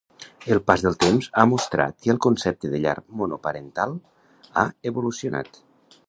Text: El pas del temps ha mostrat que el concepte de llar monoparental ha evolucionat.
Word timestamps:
El 0.53 0.59
pas 0.69 0.83
del 0.85 0.95
temps 1.03 1.27
ha 1.41 1.43
mostrat 1.49 1.97
que 2.05 2.11
el 2.13 2.19
concepte 2.27 2.71
de 2.71 2.79
llar 2.85 2.95
monoparental 3.19 3.93
ha 4.63 4.67
evolucionat. 4.93 5.61